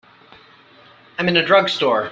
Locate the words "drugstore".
1.45-2.09